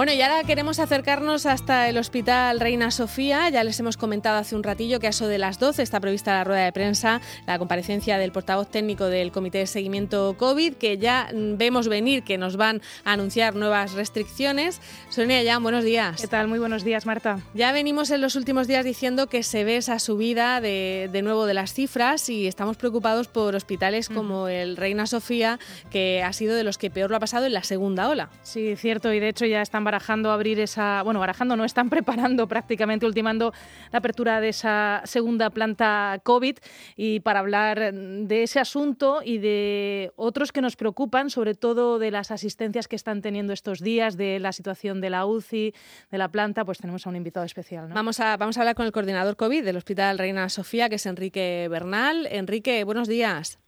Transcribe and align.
Bueno, 0.00 0.14
y 0.14 0.22
ahora 0.22 0.42
queremos 0.44 0.78
acercarnos 0.78 1.44
hasta 1.44 1.86
el 1.90 1.98
Hospital 1.98 2.58
Reina 2.58 2.90
Sofía. 2.90 3.50
Ya 3.50 3.62
les 3.64 3.78
hemos 3.80 3.98
comentado 3.98 4.38
hace 4.38 4.56
un 4.56 4.62
ratillo 4.62 4.98
que 4.98 5.08
a 5.08 5.10
eso 5.10 5.28
de 5.28 5.36
las 5.36 5.58
12 5.58 5.82
está 5.82 6.00
prevista 6.00 6.32
la 6.32 6.44
rueda 6.44 6.64
de 6.64 6.72
prensa, 6.72 7.20
la 7.46 7.58
comparecencia 7.58 8.16
del 8.16 8.32
portavoz 8.32 8.70
técnico 8.70 9.04
del 9.08 9.30
Comité 9.30 9.58
de 9.58 9.66
Seguimiento 9.66 10.36
COVID, 10.38 10.76
que 10.76 10.96
ya 10.96 11.28
vemos 11.34 11.88
venir 11.88 12.22
que 12.22 12.38
nos 12.38 12.56
van 12.56 12.80
a 13.04 13.12
anunciar 13.12 13.54
nuevas 13.54 13.92
restricciones. 13.92 14.80
Sonia 15.10 15.42
ya, 15.42 15.58
buenos 15.58 15.84
días. 15.84 16.18
¿Qué 16.18 16.28
tal? 16.28 16.48
Muy 16.48 16.58
buenos 16.58 16.82
días, 16.82 17.04
Marta. 17.04 17.40
Ya 17.52 17.70
venimos 17.70 18.10
en 18.10 18.22
los 18.22 18.36
últimos 18.36 18.66
días 18.66 18.86
diciendo 18.86 19.26
que 19.26 19.42
se 19.42 19.64
ve 19.64 19.76
esa 19.76 19.98
subida 19.98 20.62
de, 20.62 21.10
de 21.12 21.20
nuevo 21.20 21.44
de 21.44 21.52
las 21.52 21.74
cifras 21.74 22.30
y 22.30 22.46
estamos 22.46 22.78
preocupados 22.78 23.28
por 23.28 23.54
hospitales 23.54 24.08
como 24.08 24.48
el 24.48 24.78
Reina 24.78 25.06
Sofía, 25.06 25.58
que 25.90 26.22
ha 26.22 26.32
sido 26.32 26.56
de 26.56 26.64
los 26.64 26.78
que 26.78 26.88
peor 26.88 27.10
lo 27.10 27.18
ha 27.18 27.20
pasado 27.20 27.44
en 27.44 27.52
la 27.52 27.64
segunda 27.64 28.08
ola. 28.08 28.30
Sí, 28.42 28.76
cierto, 28.76 29.12
y 29.12 29.20
de 29.20 29.28
hecho 29.28 29.44
ya 29.44 29.60
están 29.60 29.89
barajando 29.90 30.30
abrir 30.30 30.60
esa, 30.60 31.02
bueno, 31.02 31.18
barajando 31.18 31.56
no, 31.56 31.64
están 31.64 31.90
preparando 31.94 32.46
prácticamente, 32.46 33.06
ultimando 33.06 33.52
la 33.90 33.98
apertura 33.98 34.40
de 34.40 34.50
esa 34.50 35.02
segunda 35.04 35.50
planta 35.50 36.20
COVID 36.22 36.58
y 36.96 37.20
para 37.20 37.40
hablar 37.40 37.92
de 37.92 38.42
ese 38.44 38.60
asunto 38.60 39.20
y 39.24 39.38
de 39.38 40.12
otros 40.16 40.52
que 40.52 40.60
nos 40.60 40.76
preocupan, 40.76 41.28
sobre 41.28 41.54
todo 41.54 41.98
de 41.98 42.10
las 42.10 42.30
asistencias 42.30 42.86
que 42.86 42.96
están 42.96 43.20
teniendo 43.20 43.52
estos 43.52 43.80
días, 43.80 44.16
de 44.16 44.38
la 44.38 44.52
situación 44.52 45.00
de 45.00 45.10
la 45.10 45.26
UCI, 45.26 45.74
de 46.10 46.18
la 46.18 46.28
planta, 46.28 46.64
pues 46.64 46.78
tenemos 46.78 47.06
a 47.06 47.10
un 47.10 47.16
invitado 47.16 47.44
especial. 47.46 47.88
Vamos, 47.92 48.20
a, 48.20 48.36
vamos 48.36 48.56
a 48.56 48.60
hablar 48.60 48.76
con 48.76 48.86
el 48.86 48.92
coordinador 48.92 49.36
COVID 49.36 49.64
del 49.64 49.76
Hospital 49.76 50.18
Reina 50.18 50.48
Sofía, 50.48 50.88
que 50.88 50.96
es 50.96 51.06
Enrique 51.06 51.66
Bernal. 51.68 52.28
Enrique, 52.30 52.84
buenos 52.84 53.08
días. 53.08 53.59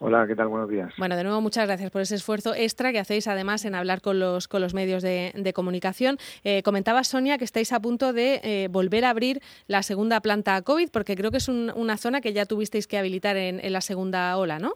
Hola, 0.00 0.28
¿qué 0.28 0.36
tal? 0.36 0.46
Buenos 0.46 0.70
días. 0.70 0.94
Bueno, 0.96 1.16
de 1.16 1.24
nuevo 1.24 1.40
muchas 1.40 1.66
gracias 1.66 1.90
por 1.90 2.02
ese 2.02 2.14
esfuerzo 2.14 2.54
extra 2.54 2.92
que 2.92 3.00
hacéis 3.00 3.26
además 3.26 3.64
en 3.64 3.74
hablar 3.74 4.00
con 4.00 4.20
los, 4.20 4.46
con 4.46 4.60
los 4.60 4.72
medios 4.72 5.02
de, 5.02 5.52
comunicación. 5.52 6.18
Eh, 6.44 6.62
comentaba 6.62 7.02
Sonia 7.02 7.36
que 7.36 7.44
estáis 7.44 7.72
a 7.72 7.80
punto 7.80 8.12
de 8.12 8.40
eh, 8.44 8.68
volver 8.70 9.04
a 9.04 9.10
abrir 9.10 9.40
la 9.66 9.82
segunda 9.82 10.20
planta 10.20 10.62
COVID 10.62 10.90
porque 10.92 11.16
creo 11.16 11.32
que 11.32 11.38
es 11.38 11.48
una 11.48 11.96
zona 11.96 12.20
que 12.20 12.32
ya 12.32 12.46
tuvisteis 12.46 12.86
que 12.86 12.96
habilitar 12.96 13.36
en, 13.36 13.72
la 13.72 13.80
segunda 13.80 14.36
ola, 14.36 14.60
¿no? 14.60 14.74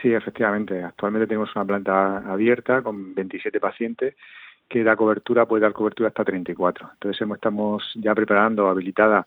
Sí, 0.00 0.12
efectivamente. 0.12 0.80
Actualmente 0.80 1.26
tenemos 1.26 1.50
una 1.56 1.64
planta 1.64 2.18
abierta 2.18 2.82
con 2.82 3.16
27 3.16 3.58
pacientes 3.58 4.14
que 4.68 4.84
da 4.84 4.94
cobertura, 4.94 5.46
puede 5.46 5.62
dar 5.62 5.72
cobertura 5.72 6.10
hasta 6.10 6.24
34. 6.24 6.90
Entonces 6.92 7.28
estamos 7.34 7.82
ya 7.96 8.14
preparando 8.14 8.68
habilitada 8.68 9.26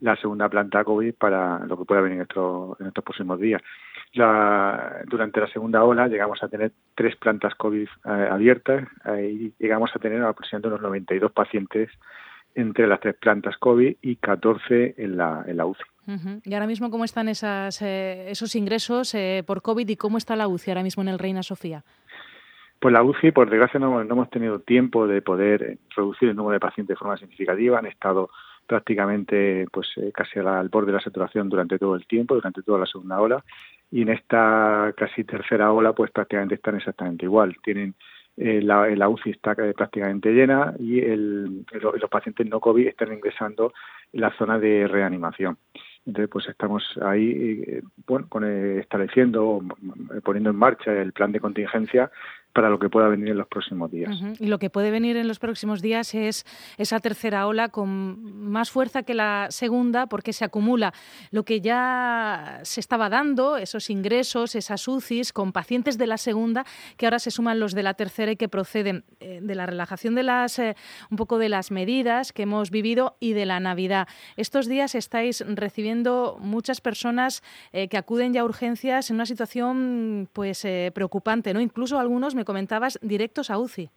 la 0.00 0.14
segunda 0.16 0.48
planta 0.48 0.84
COVID 0.84 1.14
para 1.14 1.58
lo 1.66 1.76
que 1.76 1.84
pueda 1.84 2.02
venir 2.02 2.18
en 2.18 2.22
estos, 2.22 2.80
en 2.80 2.86
estos 2.86 3.02
próximos 3.02 3.40
días. 3.40 3.62
La, 4.14 5.02
durante 5.06 5.40
la 5.40 5.48
segunda 5.48 5.84
ola 5.84 6.08
llegamos 6.08 6.42
a 6.42 6.48
tener 6.48 6.72
tres 6.94 7.14
plantas 7.16 7.54
COVID 7.54 7.86
eh, 7.86 8.28
abiertas 8.30 8.88
y 9.22 9.52
llegamos 9.58 9.90
a 9.94 9.98
tener 9.98 10.22
aproximadamente 10.22 10.68
unos 10.68 10.80
92 10.80 11.32
pacientes 11.32 11.90
entre 12.54 12.86
las 12.86 13.00
tres 13.00 13.14
plantas 13.16 13.56
COVID 13.58 13.96
y 14.02 14.16
14 14.16 14.94
en 14.98 15.16
la, 15.16 15.44
en 15.46 15.56
la 15.56 15.66
UCI. 15.66 15.84
¿Y 16.44 16.54
ahora 16.54 16.66
mismo 16.66 16.90
cómo 16.90 17.04
están 17.04 17.28
esas, 17.28 17.82
eh, 17.82 18.30
esos 18.30 18.56
ingresos 18.56 19.14
eh, 19.14 19.44
por 19.46 19.60
COVID 19.60 19.86
y 19.88 19.96
cómo 19.96 20.16
está 20.16 20.36
la 20.36 20.48
UCI 20.48 20.70
ahora 20.70 20.82
mismo 20.82 21.02
en 21.02 21.08
el 21.10 21.18
Reina 21.18 21.42
Sofía? 21.42 21.84
Pues 22.80 22.94
la 22.94 23.02
UCI, 23.02 23.32
por 23.32 23.50
desgracia, 23.50 23.78
no, 23.78 24.02
no 24.02 24.14
hemos 24.14 24.30
tenido 24.30 24.60
tiempo 24.60 25.06
de 25.06 25.20
poder 25.20 25.78
reducir 25.94 26.30
el 26.30 26.36
número 26.36 26.54
de 26.54 26.60
pacientes 26.60 26.94
de 26.94 26.98
forma 26.98 27.16
significativa. 27.18 27.78
Han 27.78 27.86
estado 27.86 28.30
prácticamente 28.66 29.66
pues 29.70 29.88
eh, 29.96 30.10
casi 30.14 30.38
al 30.38 30.68
borde 30.68 30.86
de 30.86 30.98
la 30.98 31.02
saturación 31.02 31.48
durante 31.48 31.78
todo 31.78 31.94
el 31.94 32.06
tiempo, 32.06 32.34
durante 32.34 32.62
toda 32.62 32.78
la 32.78 32.86
segunda 32.86 33.20
ola, 33.20 33.44
y 33.90 34.02
en 34.02 34.10
esta 34.10 34.92
casi 34.96 35.24
tercera 35.24 35.72
ola 35.72 35.92
pues 35.92 36.10
prácticamente 36.10 36.56
están 36.56 36.76
exactamente 36.76 37.24
igual. 37.24 37.56
Tienen 37.62 37.94
eh, 38.36 38.62
la, 38.62 39.08
UCI 39.08 39.30
está 39.30 39.54
prácticamente 39.54 40.30
llena 40.32 40.74
y 40.78 41.00
el, 41.00 41.64
los 41.72 42.10
pacientes 42.10 42.46
no 42.46 42.60
COVID 42.60 42.86
están 42.86 43.12
ingresando 43.12 43.72
en 44.12 44.20
la 44.20 44.32
zona 44.36 44.58
de 44.58 44.86
reanimación. 44.86 45.58
Entonces, 46.06 46.30
pues 46.30 46.48
estamos 46.48 46.98
ahí, 47.02 47.62
eh, 47.66 47.82
bueno, 48.06 48.28
estableciendo, 48.80 49.60
poniendo 50.22 50.50
en 50.50 50.56
marcha 50.56 50.92
el 50.92 51.12
plan 51.12 51.32
de 51.32 51.40
contingencia 51.40 52.10
para 52.58 52.70
lo 52.70 52.80
que 52.80 52.88
pueda 52.88 53.06
venir 53.06 53.28
en 53.28 53.38
los 53.38 53.46
próximos 53.46 53.88
días. 53.88 54.20
Y 54.40 54.46
lo 54.46 54.58
que 54.58 54.68
puede 54.68 54.90
venir 54.90 55.16
en 55.16 55.28
los 55.28 55.38
próximos 55.38 55.80
días 55.80 56.12
es 56.16 56.44
esa 56.76 56.98
tercera 56.98 57.46
ola 57.46 57.68
con 57.68 58.50
más 58.50 58.72
fuerza 58.72 59.04
que 59.04 59.14
la 59.14 59.46
segunda, 59.50 60.08
porque 60.08 60.32
se 60.32 60.44
acumula 60.44 60.92
lo 61.30 61.44
que 61.44 61.60
ya 61.60 62.58
se 62.64 62.80
estaba 62.80 63.10
dando, 63.10 63.58
esos 63.58 63.90
ingresos, 63.90 64.56
esas 64.56 64.88
UCIs, 64.88 65.32
con 65.32 65.52
pacientes 65.52 65.98
de 65.98 66.08
la 66.08 66.16
segunda, 66.16 66.66
que 66.96 67.06
ahora 67.06 67.20
se 67.20 67.30
suman 67.30 67.60
los 67.60 67.74
de 67.74 67.84
la 67.84 67.94
tercera 67.94 68.32
y 68.32 68.36
que 68.36 68.48
proceden 68.48 69.04
eh, 69.20 69.38
de 69.40 69.54
la 69.54 69.64
relajación 69.64 70.16
de 70.16 70.24
las, 70.24 70.58
eh, 70.58 70.74
un 71.12 71.16
poco 71.16 71.38
de 71.38 71.48
las 71.48 71.70
medidas 71.70 72.32
que 72.32 72.42
hemos 72.42 72.72
vivido 72.72 73.16
y 73.20 73.34
de 73.34 73.46
la 73.46 73.60
Navidad. 73.60 74.08
Estos 74.36 74.66
días 74.66 74.96
estáis 74.96 75.44
recibiendo 75.46 76.38
muchas 76.40 76.80
personas 76.80 77.44
eh, 77.72 77.86
que 77.86 77.98
acuden 77.98 78.32
ya 78.32 78.40
a 78.40 78.44
urgencias 78.44 79.10
en 79.10 79.14
una 79.14 79.26
situación 79.26 80.28
pues 80.32 80.66
preocupante, 80.92 81.54
¿no? 81.54 81.60
Incluso 81.60 82.00
algunos 82.00 82.34
me 82.34 82.47
comentabas, 82.48 82.98
directos 83.02 83.50
a 83.50 83.58
UCI. 83.58 83.90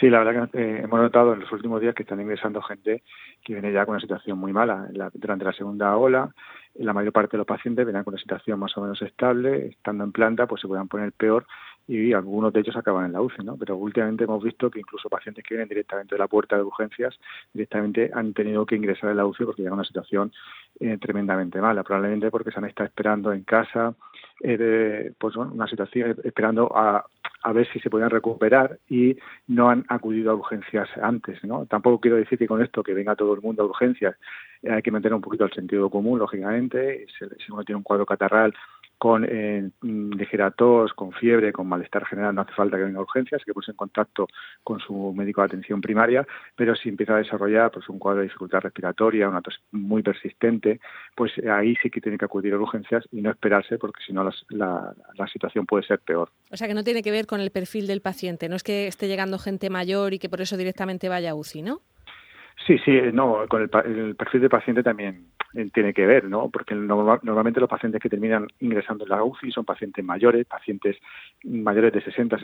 Sí, 0.00 0.10
la 0.10 0.18
verdad 0.18 0.50
que 0.50 0.60
eh, 0.60 0.80
hemos 0.82 1.00
notado 1.00 1.32
en 1.32 1.40
los 1.40 1.52
últimos 1.52 1.80
días 1.80 1.94
que 1.94 2.02
están 2.02 2.20
ingresando 2.20 2.60
gente 2.60 3.04
que 3.44 3.52
viene 3.54 3.72
ya 3.72 3.86
con 3.86 3.92
una 3.92 4.00
situación 4.00 4.36
muy 4.36 4.52
mala. 4.52 4.88
durante 5.14 5.44
la 5.44 5.52
segunda 5.52 5.96
ola, 5.96 6.34
la 6.74 6.92
mayor 6.92 7.12
parte 7.12 7.32
de 7.32 7.38
los 7.38 7.46
pacientes 7.46 7.86
vienen 7.86 8.02
con 8.02 8.14
una 8.14 8.20
situación 8.20 8.58
más 8.58 8.76
o 8.76 8.82
menos 8.82 9.00
estable, 9.00 9.68
estando 9.68 10.02
en 10.02 10.10
planta, 10.10 10.46
pues 10.46 10.60
se 10.60 10.66
puedan 10.66 10.88
poner 10.88 11.12
peor 11.12 11.46
y 11.88 12.12
algunos 12.12 12.52
de 12.52 12.60
ellos 12.60 12.76
acaban 12.76 13.06
en 13.06 13.12
la 13.12 13.20
UCI, 13.20 13.44
¿no? 13.44 13.56
Pero 13.56 13.76
últimamente 13.76 14.24
hemos 14.24 14.42
visto 14.42 14.70
que 14.70 14.80
incluso 14.80 15.08
pacientes 15.08 15.44
que 15.44 15.54
vienen 15.54 15.68
directamente 15.68 16.16
de 16.16 16.18
la 16.18 16.26
puerta 16.26 16.56
de 16.56 16.62
urgencias 16.62 17.16
directamente 17.52 18.10
han 18.12 18.34
tenido 18.34 18.66
que 18.66 18.74
ingresar 18.74 19.10
en 19.10 19.18
la 19.18 19.26
UCI 19.26 19.44
porque 19.44 19.62
llegan 19.62 19.78
una 19.78 19.84
situación 19.84 20.32
eh, 20.80 20.98
tremendamente 21.00 21.60
mala, 21.60 21.84
probablemente 21.84 22.30
porque 22.30 22.50
se 22.50 22.58
han 22.58 22.64
estado 22.64 22.88
esperando 22.88 23.32
en 23.32 23.44
casa, 23.44 23.94
eh, 24.42 25.12
pues 25.16 25.36
bueno, 25.36 25.52
una 25.52 25.68
situación 25.68 26.16
esperando 26.24 26.70
a, 26.76 27.04
a 27.46 27.52
ver 27.52 27.68
si 27.72 27.78
se 27.78 27.90
podían 27.90 28.10
recuperar 28.10 28.80
y 28.88 29.16
no 29.46 29.70
han 29.70 29.84
acudido 29.88 30.32
a 30.32 30.34
urgencias 30.34 30.88
antes, 31.00 31.42
¿no? 31.44 31.64
Tampoco 31.66 32.00
quiero 32.00 32.16
decir 32.16 32.36
que 32.38 32.48
con 32.48 32.60
esto 32.60 32.82
que 32.82 32.92
venga 32.92 33.14
todo 33.14 33.34
el 33.34 33.40
mundo 33.40 33.62
a 33.62 33.66
urgencias 33.66 34.16
eh, 34.62 34.72
hay 34.72 34.82
que 34.82 34.90
mantener 34.90 35.14
un 35.14 35.20
poquito 35.20 35.44
el 35.44 35.52
sentido 35.52 35.88
común, 35.88 36.18
lógicamente, 36.18 37.06
si 37.16 37.52
uno 37.52 37.62
tiene 37.62 37.76
un 37.76 37.84
cuadro 37.84 38.04
catarral 38.04 38.52
con 38.98 39.26
eh, 39.28 39.70
ligera 39.82 40.50
tos, 40.50 40.92
con 40.94 41.12
fiebre, 41.12 41.52
con 41.52 41.66
malestar 41.66 42.06
general, 42.06 42.34
no 42.34 42.42
hace 42.42 42.52
falta 42.52 42.76
que 42.76 42.84
venga 42.84 42.98
a 42.98 43.02
urgencias, 43.02 43.42
que 43.44 43.52
puse 43.52 43.72
en 43.72 43.76
contacto 43.76 44.26
con 44.62 44.80
su 44.80 45.12
médico 45.14 45.42
de 45.42 45.46
atención 45.46 45.80
primaria, 45.80 46.26
pero 46.54 46.74
si 46.74 46.88
empieza 46.88 47.14
a 47.14 47.18
desarrollar 47.18 47.70
pues 47.70 47.88
un 47.88 47.98
cuadro 47.98 48.20
de 48.20 48.28
dificultad 48.28 48.60
respiratoria, 48.60 49.28
una 49.28 49.42
tos 49.42 49.60
muy 49.72 50.02
persistente, 50.02 50.80
pues 51.14 51.32
ahí 51.50 51.76
sí 51.82 51.90
que 51.90 52.00
tiene 52.00 52.18
que 52.18 52.24
acudir 52.24 52.54
a 52.54 52.58
urgencias 52.58 53.04
y 53.12 53.20
no 53.20 53.30
esperarse 53.30 53.78
porque 53.78 54.02
si 54.06 54.12
no 54.12 54.28
la, 54.48 54.94
la 55.14 55.26
situación 55.28 55.66
puede 55.66 55.84
ser 55.84 56.00
peor. 56.00 56.30
O 56.50 56.56
sea 56.56 56.66
que 56.66 56.74
no 56.74 56.84
tiene 56.84 57.02
que 57.02 57.10
ver 57.10 57.26
con 57.26 57.40
el 57.40 57.50
perfil 57.50 57.86
del 57.86 58.00
paciente, 58.00 58.48
no 58.48 58.56
es 58.56 58.62
que 58.62 58.86
esté 58.86 59.08
llegando 59.08 59.38
gente 59.38 59.70
mayor 59.70 60.14
y 60.14 60.18
que 60.18 60.28
por 60.28 60.40
eso 60.40 60.56
directamente 60.56 61.08
vaya 61.08 61.32
a 61.32 61.34
UCI, 61.34 61.62
¿no? 61.62 61.80
Sí, 62.64 62.78
sí, 62.84 62.98
no, 63.12 63.46
con 63.48 63.62
el, 63.62 63.68
perfil 64.16 64.40
del 64.40 64.50
paciente 64.50 64.82
también 64.82 65.26
eh, 65.54 65.68
tiene 65.72 65.92
que 65.92 66.06
ver, 66.06 66.24
¿no? 66.24 66.48
Porque 66.48 66.74
normalmente 66.74 67.60
los 67.60 67.68
pacientes 67.68 68.00
que 68.00 68.08
terminan 68.08 68.48
ingresando 68.60 69.04
en 69.04 69.10
la 69.10 69.22
UCI 69.22 69.52
son 69.52 69.64
pacientes 69.64 70.04
mayores, 70.04 70.46
pacientes 70.46 70.96
mayores 71.44 71.92
de 71.92 72.00
60, 72.00 72.38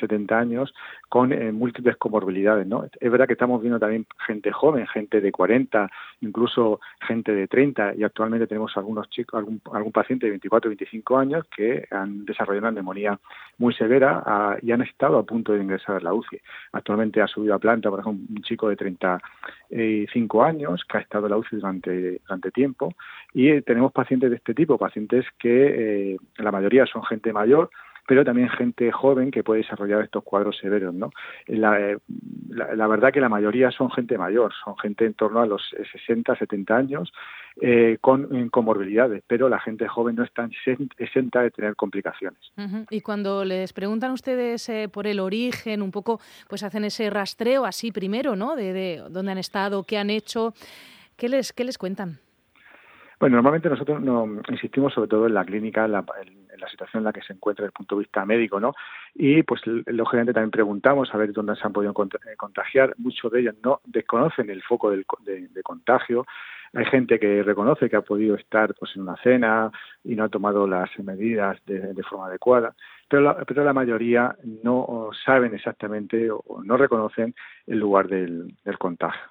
70 0.00 0.38
años, 0.38 0.74
con 1.08 1.32
eh, 1.32 1.52
múltiples 1.52 1.96
comorbilidades, 1.96 2.66
¿no? 2.66 2.86
Es 2.98 3.10
verdad 3.10 3.26
que 3.26 3.34
estamos 3.34 3.60
viendo 3.60 3.78
también 3.78 4.06
gente 4.26 4.50
joven, 4.50 4.86
gente 4.86 5.20
de 5.20 5.30
40, 5.30 5.88
incluso 6.22 6.80
gente 7.06 7.32
de 7.32 7.46
30, 7.46 7.94
y 7.96 8.04
actualmente 8.04 8.46
tenemos 8.46 8.76
algunos 8.76 9.08
chicos, 9.10 9.38
algún, 9.38 9.60
algún 9.72 9.92
paciente 9.92 10.26
de 10.26 10.30
24, 10.30 10.70
25 10.70 11.18
años 11.18 11.44
que 11.54 11.86
han 11.90 12.24
desarrollado 12.24 12.68
una 12.68 12.72
neumonía 12.72 13.20
muy 13.58 13.74
severa 13.74 14.22
ah, 14.24 14.56
y 14.62 14.72
han 14.72 14.82
estado 14.82 15.18
a 15.18 15.24
punto 15.24 15.52
de 15.52 15.62
ingresar 15.62 15.96
a 15.96 16.00
la 16.00 16.14
UCI. 16.14 16.40
Actualmente 16.72 17.20
ha 17.20 17.26
subido 17.28 17.54
a 17.54 17.58
planta, 17.58 17.90
por 17.90 18.00
ejemplo, 18.00 18.24
un 18.28 18.42
chico 18.42 18.68
de 18.68 18.76
30 18.76 19.20
eh, 19.70 20.06
cinco 20.12 20.42
años, 20.42 20.84
que 20.88 20.98
ha 20.98 21.00
estado 21.00 21.26
en 21.26 21.30
la 21.32 21.36
UCI 21.38 21.56
durante, 21.56 22.20
durante 22.26 22.50
tiempo, 22.50 22.94
y 23.34 23.48
eh, 23.48 23.62
tenemos 23.62 23.92
pacientes 23.92 24.30
de 24.30 24.36
este 24.36 24.54
tipo, 24.54 24.78
pacientes 24.78 25.26
que 25.38 26.12
eh, 26.12 26.16
la 26.38 26.50
mayoría 26.50 26.86
son 26.86 27.02
gente 27.04 27.32
mayor, 27.32 27.70
pero 28.08 28.24
también 28.24 28.48
gente 28.48 28.90
joven 28.90 29.30
que 29.30 29.44
puede 29.44 29.60
desarrollar 29.60 30.02
estos 30.02 30.24
cuadros 30.24 30.56
severos, 30.56 30.94
¿no? 30.94 31.10
La, 31.46 31.78
eh, 31.78 31.98
la, 32.48 32.86
verdad 32.86 33.12
que 33.12 33.20
la 33.20 33.28
mayoría 33.28 33.70
son 33.70 33.90
gente 33.90 34.16
mayor, 34.16 34.50
son 34.64 34.78
gente 34.78 35.04
en 35.04 35.12
torno 35.12 35.42
a 35.42 35.46
los 35.46 35.62
60, 35.92 36.34
70 36.34 36.74
años, 36.74 37.12
eh, 37.60 37.98
con 38.00 38.48
comorbilidades, 38.48 39.22
pero 39.26 39.50
la 39.50 39.60
gente 39.60 39.86
joven 39.86 40.16
no 40.16 40.24
está 40.24 40.48
exenta 40.96 41.42
de 41.42 41.50
tener 41.50 41.76
complicaciones. 41.76 42.40
Y 42.88 43.02
cuando 43.02 43.44
les 43.44 43.74
preguntan 43.74 44.12
ustedes 44.12 44.66
eh, 44.70 44.88
por 44.90 45.06
el 45.06 45.20
origen, 45.20 45.82
un 45.82 45.90
poco, 45.90 46.18
pues 46.48 46.62
hacen 46.62 46.84
ese 46.84 47.10
rastreo 47.10 47.66
así 47.66 47.92
primero, 47.92 48.36
¿no? 48.36 48.56
De, 48.56 48.72
de 48.72 49.02
dónde 49.10 49.32
han 49.32 49.38
estado, 49.38 49.84
qué 49.84 49.98
han 49.98 50.08
hecho, 50.08 50.54
¿qué 51.18 51.28
les, 51.28 51.52
qué 51.52 51.62
les 51.62 51.76
cuentan? 51.76 52.20
Bueno, 53.20 53.36
normalmente 53.36 53.68
nosotros 53.68 54.00
no, 54.00 54.28
insistimos 54.48 54.94
sobre 54.94 55.08
todo 55.08 55.26
en 55.26 55.34
la 55.34 55.44
clínica, 55.44 55.84
en 55.84 55.92
la, 55.92 56.04
situación 56.66 57.02
en 57.02 57.04
la 57.04 57.12
que 57.12 57.22
se 57.22 57.34
encuentra 57.34 57.62
desde 57.62 57.68
el 57.68 57.76
punto 57.76 57.94
de 57.94 58.00
vista 58.00 58.24
médico, 58.24 58.58
¿no? 58.58 58.74
Y 59.14 59.42
pues 59.42 59.60
lógicamente 59.66 60.32
también 60.32 60.50
preguntamos 60.50 61.14
a 61.14 61.18
ver 61.18 61.32
dónde 61.32 61.54
se 61.54 61.64
han 61.64 61.72
podido 61.72 61.92
eh, 61.92 62.36
contagiar. 62.36 62.94
Muchos 62.98 63.30
de 63.30 63.40
ellos 63.40 63.54
no 63.62 63.80
desconocen 63.84 64.50
el 64.50 64.62
foco 64.62 64.90
del, 64.90 65.04
de, 65.24 65.62
contagio. 65.62 66.26
Hay 66.72 66.86
gente 66.86 67.18
que 67.18 67.42
reconoce 67.42 67.88
que 67.88 67.96
ha 67.96 68.02
podido 68.02 68.34
estar 68.34 68.74
pues 68.74 68.96
en 68.96 69.02
una 69.02 69.16
cena 69.16 69.70
y 70.02 70.16
no 70.16 70.24
ha 70.24 70.28
tomado 70.28 70.66
las 70.66 70.90
medidas 70.98 71.58
de, 71.66 72.02
forma 72.02 72.26
adecuada, 72.26 72.74
pero 73.08 73.22
la, 73.22 73.44
pero 73.44 73.64
la 73.64 73.72
mayoría 73.72 74.34
no 74.62 75.10
saben 75.24 75.54
exactamente 75.54 76.28
o 76.30 76.62
no 76.64 76.76
reconocen 76.76 77.34
el 77.66 77.78
lugar 77.78 78.08
del, 78.08 78.54
contagio. 78.78 79.22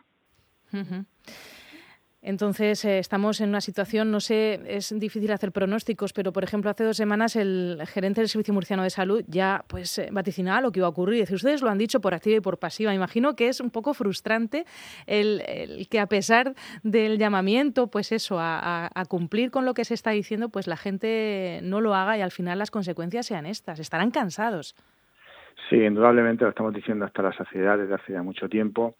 Entonces, 2.21 2.83
eh, 2.83 2.97
estamos 2.97 3.39
en 3.41 3.49
una 3.49 3.61
situación, 3.61 4.09
no 4.09 4.19
sé, 4.19 4.59
es 4.65 4.93
difícil 4.99 5.31
hacer 5.31 5.51
pronósticos, 5.51 6.13
pero 6.13 6.33
por 6.33 6.43
ejemplo, 6.43 6.71
hace 6.71 6.83
dos 6.83 6.97
semanas 6.97 7.35
el 7.35 7.79
gerente 7.85 8.21
del 8.21 8.27
Servicio 8.27 8.53
Murciano 8.55 8.81
de 8.81 8.89
Salud 8.89 9.23
ya 9.27 9.63
pues 9.67 9.99
eh, 9.99 10.09
vaticinaba 10.11 10.61
lo 10.61 10.71
que 10.71 10.79
iba 10.79 10.87
a 10.87 10.89
ocurrir. 10.89 11.19
Dice, 11.21 11.35
ustedes 11.35 11.61
lo 11.61 11.69
han 11.69 11.77
dicho 11.77 12.01
por 12.01 12.15
activa 12.15 12.37
y 12.37 12.41
por 12.41 12.57
pasiva. 12.57 12.93
Imagino 12.93 13.35
que 13.35 13.49
es 13.49 13.59
un 13.59 13.69
poco 13.69 13.93
frustrante 13.93 14.65
el, 15.05 15.87
que 15.91 15.99
a 15.99 16.07
pesar 16.07 16.53
del 16.81 17.19
llamamiento, 17.19 17.87
pues 17.87 18.11
eso, 18.11 18.37
a, 18.39 18.89
cumplir 19.07 19.51
con 19.51 19.65
lo 19.65 19.73
que 19.73 19.85
se 19.85 19.93
está 19.93 20.11
diciendo, 20.11 20.49
pues 20.49 20.67
la 20.67 20.75
gente 20.75 21.59
no 21.63 21.81
lo 21.81 21.93
haga 21.93 22.17
y 22.17 22.21
al 22.21 22.31
final 22.31 22.57
las 22.57 22.71
consecuencias 22.71 23.27
sean 23.27 23.45
estas. 23.45 23.79
Estarán 23.79 24.09
cansados. 24.09 24.75
Sí, 25.69 25.75
indudablemente 25.75 26.43
lo 26.43 26.49
estamos 26.49 26.73
diciendo 26.73 27.05
hasta 27.05 27.21
la 27.21 27.33
saciedad 27.33 27.77
desde 27.77 27.93
hace 27.93 28.13
ya 28.13 28.23
mucho 28.23 28.49
tiempo 28.49 28.95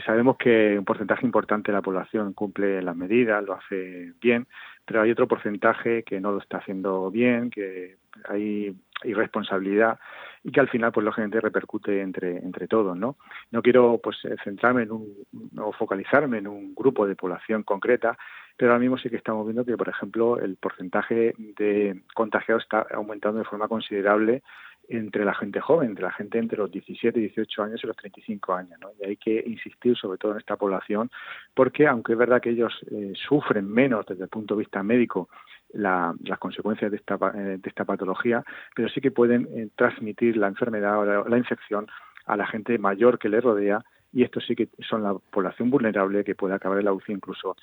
sabemos 0.00 0.36
que 0.36 0.78
un 0.78 0.84
porcentaje 0.84 1.26
importante 1.26 1.70
de 1.70 1.76
la 1.76 1.82
población 1.82 2.32
cumple 2.32 2.82
las 2.82 2.96
medidas, 2.96 3.44
lo 3.44 3.54
hace 3.54 4.12
bien, 4.20 4.46
pero 4.84 5.02
hay 5.02 5.10
otro 5.10 5.28
porcentaje 5.28 6.02
que 6.02 6.20
no 6.20 6.32
lo 6.32 6.38
está 6.38 6.58
haciendo 6.58 7.10
bien, 7.10 7.50
que 7.50 7.96
hay 8.28 8.74
irresponsabilidad 9.04 9.98
y 10.42 10.52
que 10.52 10.60
al 10.60 10.68
final 10.68 10.92
pues 10.92 11.04
lógicamente 11.04 11.40
repercute 11.40 12.00
entre 12.00 12.38
entre 12.38 12.68
todos 12.68 12.96
no 12.96 13.16
no 13.50 13.62
quiero 13.62 14.00
pues 14.02 14.16
centrarme 14.42 14.82
en 14.82 14.92
un 14.92 15.26
o 15.58 15.72
focalizarme 15.72 16.38
en 16.38 16.46
un 16.46 16.74
grupo 16.74 17.06
de 17.06 17.16
población 17.16 17.62
concreta 17.62 18.16
pero 18.56 18.70
ahora 18.70 18.80
mismo 18.80 18.96
sí 18.98 19.10
que 19.10 19.16
estamos 19.16 19.44
viendo 19.46 19.64
que 19.64 19.76
por 19.76 19.88
ejemplo 19.88 20.38
el 20.38 20.56
porcentaje 20.56 21.34
de 21.38 22.02
contagiados 22.14 22.62
está 22.62 22.86
aumentando 22.94 23.38
de 23.38 23.44
forma 23.44 23.68
considerable 23.68 24.42
entre 24.88 25.24
la 25.24 25.34
gente 25.34 25.60
joven, 25.60 25.90
entre 25.90 26.04
la 26.04 26.12
gente 26.12 26.38
entre 26.38 26.58
los 26.58 26.70
17 26.70 27.18
y 27.18 27.22
18 27.22 27.62
años 27.62 27.80
y 27.82 27.86
los 27.86 27.96
35 27.96 28.54
años. 28.54 28.78
¿no? 28.80 28.88
Y 29.00 29.04
hay 29.06 29.16
que 29.16 29.42
insistir 29.46 29.96
sobre 29.96 30.18
todo 30.18 30.32
en 30.32 30.38
esta 30.38 30.56
población 30.56 31.10
porque, 31.54 31.86
aunque 31.86 32.12
es 32.12 32.18
verdad 32.18 32.40
que 32.40 32.50
ellos 32.50 32.72
eh, 32.90 33.12
sufren 33.14 33.70
menos 33.70 34.06
desde 34.06 34.24
el 34.24 34.28
punto 34.28 34.54
de 34.54 34.60
vista 34.60 34.82
médico 34.82 35.28
las 35.72 36.38
consecuencias 36.38 36.90
de 36.90 36.98
esta, 36.98 37.16
eh, 37.34 37.58
de 37.60 37.68
esta 37.68 37.84
patología, 37.84 38.44
pero 38.76 38.88
sí 38.88 39.00
que 39.00 39.10
pueden 39.10 39.48
eh, 39.52 39.68
transmitir 39.74 40.36
la 40.36 40.46
enfermedad 40.46 41.00
o 41.00 41.28
la, 41.28 41.38
infección 41.38 41.88
a 42.26 42.36
la 42.36 42.46
gente 42.46 42.78
mayor 42.78 43.18
que 43.18 43.28
les 43.28 43.42
rodea 43.42 43.84
y 44.12 44.22
esto 44.22 44.40
sí 44.40 44.54
que 44.54 44.68
son 44.88 45.02
la 45.02 45.14
población 45.14 45.70
vulnerable 45.70 46.22
que 46.22 46.36
puede 46.36 46.54
acabar 46.54 46.78
en 46.78 46.84
la 46.84 46.92
UCI 46.92 47.14
incluso 47.14 47.56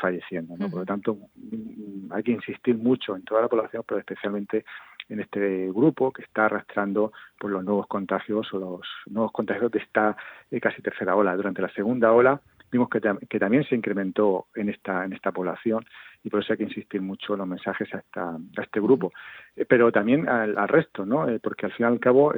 falleciendo. 0.00 0.56
¿no? 0.56 0.70
Por 0.70 0.80
lo 0.80 0.86
tanto, 0.86 1.18
mm, 1.34 2.12
hay 2.12 2.22
que 2.22 2.30
insistir 2.30 2.76
mucho 2.76 3.16
en 3.16 3.24
toda 3.24 3.42
la 3.42 3.48
población, 3.48 3.82
pero 3.84 3.98
especialmente 3.98 4.64
en 5.10 5.20
este 5.20 5.66
grupo 5.72 6.12
que 6.12 6.22
está 6.22 6.46
arrastrando 6.46 7.12
por 7.38 7.50
los 7.50 7.64
nuevos 7.64 7.86
contagios 7.86 8.52
o 8.54 8.58
los 8.58 8.80
nuevos 9.06 9.32
contagios 9.32 9.70
de 9.70 9.80
esta 9.80 10.16
eh, 10.50 10.60
casi 10.60 10.80
tercera 10.80 11.16
ola. 11.16 11.36
Durante 11.36 11.60
la 11.60 11.68
segunda 11.70 12.12
ola 12.12 12.40
vimos 12.72 12.88
que, 12.88 13.00
también 13.00 13.64
se 13.64 13.74
incrementó 13.74 14.46
en 14.54 14.68
esta 14.68 15.04
en 15.04 15.12
esta 15.12 15.32
población 15.32 15.84
y 16.22 16.30
por 16.30 16.40
eso 16.40 16.52
hay 16.52 16.58
que 16.58 16.64
insistir 16.64 17.00
mucho 17.00 17.32
en 17.32 17.40
los 17.40 17.48
mensajes 17.48 17.92
a, 17.92 17.98
esta, 17.98 18.30
a 18.30 18.62
este 18.62 18.78
grupo, 18.78 19.10
eh, 19.56 19.64
pero 19.64 19.90
también 19.90 20.28
al, 20.28 20.68
resto, 20.68 21.04
¿no? 21.04 21.28
Eh, 21.28 21.40
porque 21.42 21.66
al 21.66 21.72
fin 21.72 21.86
y 21.86 21.88
al 21.88 21.98
cabo, 21.98 22.32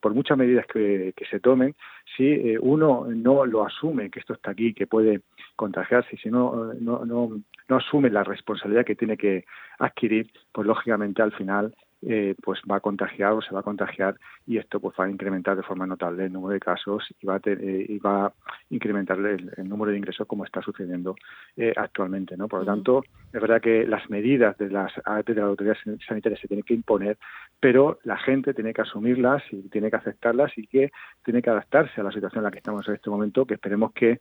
por 0.00 0.14
muchas 0.14 0.38
medidas 0.38 0.64
que, 0.66 1.12
que 1.14 1.26
se 1.26 1.40
tomen, 1.40 1.74
si 2.16 2.56
uno 2.60 3.06
no 3.08 3.44
lo 3.44 3.66
asume 3.66 4.10
que 4.10 4.20
esto 4.20 4.32
está 4.32 4.52
aquí, 4.52 4.72
que 4.72 4.86
puede 4.86 5.22
contagiarse, 5.56 6.16
si 6.16 6.30
no, 6.30 6.72
no, 6.80 7.04
no, 7.04 7.40
no 7.68 7.76
asume 7.76 8.10
la 8.10 8.24
responsabilidad 8.24 8.86
que 8.86 8.94
tiene 8.94 9.16
que 9.16 9.44
adquirir, 9.78 10.30
pues 10.52 10.66
lógicamente 10.66 11.20
al 11.20 11.32
final 11.32 11.74
eh, 12.02 12.34
pues 12.42 12.60
va 12.70 12.76
a 12.76 12.80
contagiar 12.80 13.32
o 13.32 13.42
se 13.42 13.52
va 13.52 13.60
a 13.60 13.62
contagiar 13.62 14.16
y 14.46 14.56
esto 14.56 14.80
pues 14.80 14.96
va 14.98 15.04
a 15.04 15.10
incrementar 15.10 15.54
de 15.54 15.62
forma 15.62 15.86
notable 15.86 16.24
el 16.24 16.32
número 16.32 16.54
de 16.54 16.60
casos 16.60 17.04
y 17.20 17.26
va 17.26 17.34
a, 17.34 17.40
eh, 17.44 17.86
y 17.88 17.98
va 17.98 18.26
a 18.26 18.32
incrementar 18.70 19.18
el, 19.18 19.68
número 19.68 19.92
de 19.92 19.98
ingresos 19.98 20.26
como 20.26 20.46
está 20.46 20.62
sucediendo 20.62 21.14
eh, 21.58 21.74
actualmente 21.76 22.38
no 22.38 22.48
por 22.48 22.60
lo 22.60 22.64
tanto 22.64 23.04
es 23.30 23.38
verdad 23.38 23.60
que 23.60 23.86
las 23.86 24.08
medidas 24.08 24.56
de 24.56 24.70
las 24.70 24.90
de 25.26 25.34
la 25.34 25.42
autoridad 25.42 25.76
sanitaria 26.08 26.38
se 26.38 26.48
tienen 26.48 26.64
que 26.64 26.72
imponer 26.72 27.18
pero 27.60 27.98
la 28.04 28.16
gente 28.16 28.54
tiene 28.54 28.72
que 28.72 28.80
asumirlas 28.80 29.42
y 29.50 29.68
tiene 29.68 29.90
que 29.90 29.96
aceptarlas 29.96 30.56
y 30.56 30.66
que 30.66 30.90
tiene 31.22 31.42
que 31.42 31.50
adaptarse 31.50 32.00
a 32.00 32.04
la 32.04 32.12
situación 32.12 32.40
en 32.40 32.44
la 32.44 32.50
que 32.50 32.58
estamos 32.58 32.88
en 32.88 32.94
este 32.94 33.10
momento 33.10 33.44
que 33.44 33.54
esperemos 33.54 33.92
que 33.92 34.20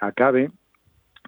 acabe 0.00 0.50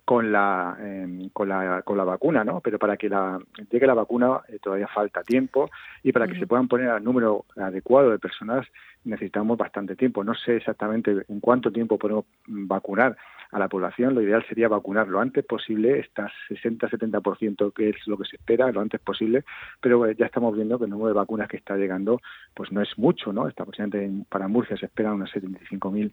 con 0.05 0.33
la, 0.33 0.77
em, 0.81 1.29
con 1.31 1.49
la 1.49 1.83
con 1.83 1.97
la 1.97 2.05
vacuna, 2.05 2.45
¿no? 2.45 2.61
Pero 2.61 2.79
para 2.79 2.97
que 2.97 3.09
la, 3.09 3.39
llegue 3.71 3.87
la 3.87 3.95
vacuna 3.95 4.41
eh, 4.49 4.59
todavía 4.61 4.89
falta 4.89 5.23
tiempo 5.23 5.71
y 6.03 6.13
para 6.13 6.27
que 6.27 6.39
se 6.39 6.47
puedan 6.47 6.69
poner 6.69 6.89
al 6.89 7.05
número 7.05 7.45
adecuado 7.57 8.11
de 8.11 8.19
personas 8.19 8.67
necesitamos 9.05 9.57
bastante 9.59 9.97
tiempo. 9.97 10.25
No 10.25 10.35
sé 10.35 10.57
exactamente 10.57 11.25
en 11.29 11.41
cuánto 11.41 11.71
tiempo 11.71 11.99
podemos 11.99 12.25
vacunar 12.47 13.17
a 13.53 13.59
la 13.59 13.69
población. 13.69 14.15
Lo 14.15 14.23
ideal 14.23 14.45
sería 14.49 14.69
vacunar 14.69 15.09
lo 15.09 15.21
antes 15.21 15.45
posible, 15.45 16.01
estas 16.01 16.33
60-70% 16.49 17.73
que 17.73 17.91
es 17.91 17.97
lo 18.07 18.17
que 18.17 18.25
se 18.25 18.37
espera, 18.37 18.73
lo 18.73 18.81
antes 18.81 19.01
posible, 19.01 19.45
pero 19.81 20.11
ya 20.11 20.27
estamos 20.27 20.55
viendo 20.57 20.79
que 20.79 20.85
el 20.85 20.91
número 20.91 21.09
de 21.09 21.15
vacunas 21.15 21.49
que 21.49 21.59
está 21.59 21.77
llegando 21.77 22.21
pues 22.55 22.73
no 22.73 22.81
es 22.81 22.99
mucho, 22.99 23.33
¿no? 23.33 23.49
Está, 23.49 23.65
para 24.29 24.49
Murcia 24.49 24.77
se 24.77 24.87
esperan 24.87 25.15
unas 25.15 25.31
75.000 25.33 26.13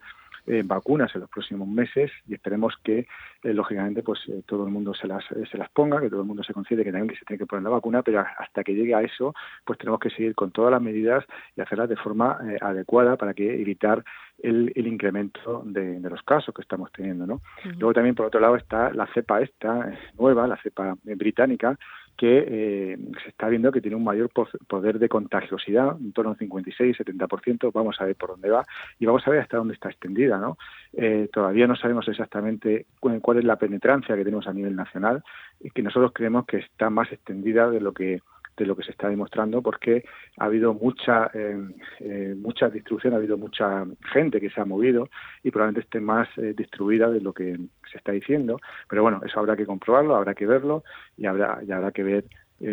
eh, 0.51 0.63
vacunas 0.65 1.13
en 1.13 1.21
los 1.21 1.29
próximos 1.29 1.67
meses 1.67 2.11
y 2.27 2.33
esperemos 2.33 2.73
que 2.83 3.07
eh, 3.43 3.53
lógicamente 3.53 4.01
pues 4.01 4.19
eh, 4.29 4.41
todo 4.47 4.65
el 4.65 4.73
mundo 4.73 4.95
se 4.95 5.05
las 5.05 5.23
se 5.23 5.57
las 5.59 5.69
ponga 5.69 6.01
que 6.01 6.09
todo 6.09 6.21
el 6.21 6.27
mundo 6.27 6.41
se 6.43 6.55
considere 6.55 6.83
que 6.83 6.91
también 6.91 7.09
que 7.09 7.19
se 7.19 7.25
tiene 7.25 7.37
que 7.37 7.45
poner 7.45 7.61
la 7.61 7.69
vacuna 7.69 8.01
pero 8.01 8.25
hasta 8.39 8.63
que 8.63 8.73
llegue 8.73 8.95
a 8.95 9.01
eso 9.03 9.35
pues 9.63 9.77
tenemos 9.77 9.99
que 9.99 10.09
seguir 10.09 10.33
con 10.33 10.49
todas 10.49 10.71
las 10.71 10.81
medidas 10.81 11.23
y 11.55 11.61
hacerlas 11.61 11.87
de 11.87 11.97
forma 11.97 12.39
adecuada 12.61 13.15
para 13.15 13.35
que 13.35 13.61
evitar 13.61 14.03
el, 14.41 14.71
el 14.75 14.87
incremento 14.87 15.61
de, 15.65 15.99
los 15.99 16.23
casos 16.23 16.55
que 16.55 16.63
estamos 16.63 16.91
teniendo 16.91 17.27
no 17.27 17.41
luego 17.77 17.93
también 17.93 18.15
por 18.15 18.25
otro 18.25 18.39
lado 18.39 18.55
está 18.55 18.91
la 18.91 19.05
cepa 19.13 19.41
esta 19.41 19.95
nueva 20.17 20.47
la 20.47 20.57
cepa 20.57 20.95
británica 21.03 21.77
que 22.19 22.43
eh, 22.45 22.97
se 23.23 23.29
está 23.29 23.47
viendo 23.47 23.71
que 23.71 23.79
tiene 23.79 23.95
un 23.95 24.03
mayor 24.03 24.29
poder 24.67 24.99
de 24.99 25.07
contagiosidad, 25.07 25.95
en 25.97 26.11
torno 26.11 26.31
a 26.31 26.33
un 26.37 26.49
56-70%, 26.49 27.71
vamos 27.71 27.95
a 28.01 28.03
ver 28.03 28.17
por 28.17 28.31
dónde 28.31 28.49
va 28.49 28.65
y 28.99 29.05
vamos 29.05 29.25
a 29.25 29.31
ver 29.31 29.39
hasta 29.39 29.55
dónde 29.55 29.73
está 29.73 29.89
extendida. 29.89 30.37
¿no? 30.37 30.57
Eh, 30.91 31.29
todavía 31.31 31.65
no 31.65 31.77
sabemos 31.77 32.09
exactamente 32.09 32.87
cuál 32.99 33.37
es 33.37 33.45
la 33.45 33.55
penetrancia 33.55 34.17
que 34.17 34.25
tenemos 34.25 34.47
a 34.47 34.53
nivel 34.53 34.75
nacional 34.75 35.23
y 35.61 35.69
que 35.69 35.81
nosotros 35.81 36.11
creemos 36.13 36.45
que 36.45 36.57
está 36.57 36.89
más 36.89 37.09
extendida 37.09 37.69
de 37.69 37.79
lo 37.79 37.93
que 37.93 38.19
de 38.59 38.67
lo 38.67 38.75
que 38.75 38.83
se 38.83 38.91
está 38.91 39.09
demostrando 39.09 39.61
porque 39.61 40.03
ha 40.37 40.45
habido 40.45 40.73
mucha 40.73 41.31
eh, 41.33 41.57
eh, 41.99 42.35
mucha 42.37 42.69
distribución, 42.69 43.13
ha 43.13 43.17
habido 43.17 43.37
mucha 43.37 43.85
gente 44.13 44.39
que 44.39 44.49
se 44.49 44.61
ha 44.61 44.65
movido 44.65 45.09
y 45.43 45.49
probablemente 45.49 45.85
esté 45.85 45.99
más 45.99 46.27
eh, 46.37 46.53
distribuida 46.55 47.09
de 47.09 47.21
lo 47.21 47.33
que 47.33 47.57
se 47.91 47.97
está 47.97 48.11
diciendo. 48.11 48.59
Pero 48.87 49.01
bueno, 49.01 49.21
eso 49.25 49.39
habrá 49.39 49.55
que 49.55 49.65
comprobarlo, 49.65 50.15
habrá 50.15 50.35
que 50.35 50.45
verlo 50.45 50.83
y 51.17 51.25
habrá, 51.25 51.59
y 51.65 51.71
habrá 51.71 51.91
que 51.91 52.03
ver 52.03 52.25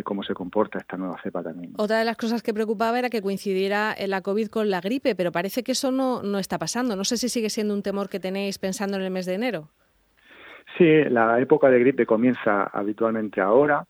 cómo 0.03 0.25
se 0.25 0.35
comporta 0.35 0.81
esta 0.81 0.97
nueva 0.97 1.17
cepa 1.23 1.45
también. 1.45 1.73
Otra 1.77 2.01
de 2.01 2.05
las 2.05 2.17
cosas 2.17 2.43
que 2.43 2.53
preocupaba 2.53 2.99
era 2.99 3.09
que 3.09 3.23
coincidiera 3.23 3.95
la 4.09 4.21
COVID 4.21 4.49
con 4.49 4.69
la 4.69 4.81
gripe, 4.81 5.15
pero 5.15 5.31
parece 5.31 5.63
que 5.63 5.73
eso 5.73 5.93
no, 5.93 6.25
no 6.25 6.41
está 6.41 6.59
pasando. 6.59 6.97
No 6.97 7.05
sé 7.05 7.17
si 7.17 7.29
sigue 7.29 7.51
siendo 7.51 7.73
un 7.73 7.85
temor 7.85 8.09
que 8.09 8.19
tenéis 8.19 8.59
pensando 8.59 8.97
en 8.97 9.05
el 9.05 9.13
mes 9.13 9.27
de 9.27 9.35
enero. 9.35 9.69
Sí, 10.77 11.05
la 11.09 11.41
época 11.41 11.71
de 11.71 11.79
gripe 11.79 12.05
comienza 12.05 12.65
habitualmente 12.65 13.41
ahora 13.41 13.87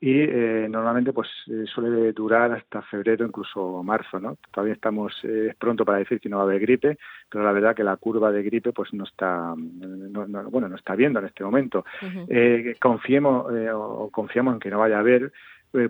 y 0.00 0.20
eh, 0.20 0.66
normalmente 0.68 1.12
pues 1.12 1.28
eh, 1.48 1.64
suele 1.66 2.12
durar 2.12 2.52
hasta 2.52 2.82
febrero 2.82 3.24
incluso 3.24 3.82
marzo 3.82 4.20
no 4.20 4.36
todavía 4.50 4.74
estamos 4.74 5.18
eh, 5.22 5.54
pronto 5.58 5.84
para 5.84 5.98
decir 5.98 6.20
que 6.20 6.28
no 6.28 6.36
va 6.36 6.42
a 6.42 6.46
haber 6.46 6.60
gripe 6.60 6.98
pero 7.30 7.44
la 7.44 7.52
verdad 7.52 7.74
que 7.74 7.82
la 7.82 7.96
curva 7.96 8.30
de 8.30 8.42
gripe 8.42 8.72
pues 8.72 8.92
no 8.92 9.04
está 9.04 9.54
bueno 9.56 10.68
no 10.68 10.76
está 10.76 10.94
viendo 10.94 11.18
en 11.18 11.26
este 11.26 11.44
momento. 11.44 11.84
Confiemos 12.80 13.46
o 13.74 14.10
confiamos 14.10 14.54
en 14.54 14.60
que 14.60 14.70
no 14.70 14.78
vaya 14.78 14.96
a 14.96 15.00
haber 15.00 15.32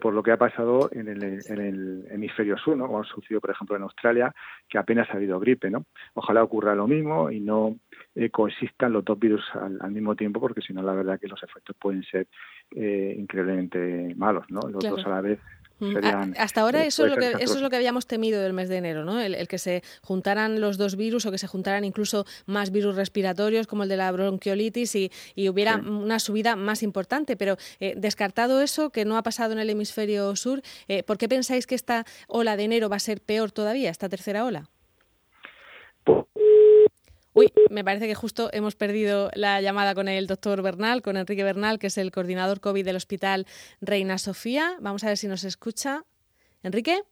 por 0.00 0.12
lo 0.12 0.22
que 0.22 0.32
ha 0.32 0.36
pasado 0.36 0.88
en 0.92 1.08
el, 1.08 1.22
en 1.22 1.60
el 1.60 2.04
hemisferio 2.10 2.56
sur, 2.58 2.76
¿no? 2.76 2.86
como 2.86 3.00
ha 3.00 3.04
sucedido, 3.04 3.40
por 3.40 3.50
ejemplo, 3.50 3.76
en 3.76 3.82
Australia, 3.82 4.34
que 4.68 4.78
apenas 4.78 5.08
ha 5.10 5.14
habido 5.16 5.38
gripe. 5.38 5.70
¿no? 5.70 5.84
Ojalá 6.14 6.42
ocurra 6.42 6.74
lo 6.74 6.86
mismo 6.86 7.30
y 7.30 7.40
no 7.40 7.76
eh, 8.14 8.30
coexistan 8.30 8.92
los 8.92 9.04
dos 9.04 9.18
virus 9.18 9.44
al, 9.54 9.90
mismo 9.90 10.16
tiempo, 10.16 10.40
porque 10.40 10.60
si 10.60 10.72
no, 10.72 10.82
la 10.82 10.94
verdad 10.94 11.20
que 11.20 11.28
los 11.28 11.42
efectos 11.42 11.76
pueden 11.78 12.02
ser 12.04 12.26
eh, 12.74 13.14
increíblemente 13.16 14.14
malos, 14.16 14.44
¿no? 14.48 14.60
Los 14.68 14.82
dos 14.82 15.04
a 15.06 15.10
la 15.10 15.20
vez 15.20 15.38
Serían, 15.78 16.34
Hasta 16.38 16.62
ahora 16.62 16.84
eso, 16.84 17.04
es 17.04 17.10
lo 17.10 17.16
que, 17.18 17.32
eso 17.40 17.54
es 17.54 17.60
lo 17.60 17.70
que 17.70 17.76
habíamos 17.76 18.06
temido 18.06 18.40
del 18.40 18.52
mes 18.52 18.68
de 18.68 18.78
enero, 18.78 19.04
¿no? 19.04 19.20
El, 19.20 19.46
que 19.48 19.58
se 19.58 19.82
juntaran 20.02 20.60
los 20.60 20.78
dos 20.78 20.96
virus 20.96 21.26
o 21.26 21.30
que 21.30 21.38
se 21.38 21.46
juntaran 21.46 21.84
incluso 21.84 22.24
más 22.46 22.70
virus 22.70 22.96
respiratorios 22.96 23.66
como 23.66 23.82
el 23.82 23.88
de 23.88 23.96
la 23.96 24.10
bronquiolitis 24.10 24.94
y, 24.94 25.12
y 25.34 25.48
hubiera 25.48 25.76
una 25.76 26.18
subida 26.18 26.56
más 26.56 26.82
importante. 26.82 27.36
Pero 27.36 27.56
eh, 27.80 27.94
descartado 27.96 28.62
eso, 28.62 28.90
que 28.90 29.04
no 29.04 29.16
ha 29.16 29.22
pasado 29.22 29.52
en 29.52 29.58
el 29.58 29.70
hemisferio 29.70 30.34
sur, 30.36 30.62
eh, 30.88 31.02
¿por 31.02 31.18
qué 31.18 31.28
pensáis 31.28 31.66
que 31.66 31.74
esta 31.74 32.06
ola 32.26 32.56
de 32.56 32.64
enero 32.64 32.88
va 32.88 32.96
a 32.96 33.00
ser 33.00 33.20
peor 33.20 33.52
todavía, 33.52 33.90
esta 33.90 34.08
tercera 34.08 34.44
ola? 34.44 34.70
Uy, 37.36 37.52
me 37.68 37.84
parece 37.84 38.06
que 38.06 38.14
justo 38.14 38.48
hemos 38.54 38.76
perdido 38.76 39.30
la 39.34 39.60
llamada 39.60 39.94
con 39.94 40.08
el 40.08 40.26
doctor 40.26 40.62
Bernal, 40.62 41.02
con 41.02 41.18
Enrique 41.18 41.44
Bernal, 41.44 41.78
que 41.78 41.88
es 41.88 41.98
el 41.98 42.10
coordinador 42.10 42.60
COVID 42.60 42.82
del 42.82 42.96
Hospital 42.96 43.46
Reina 43.82 44.16
Sofía. 44.16 44.78
Vamos 44.80 45.04
a 45.04 45.08
ver 45.08 45.18
si 45.18 45.28
nos 45.28 45.44
escucha. 45.44 46.06
¿Enrique? 46.62 47.02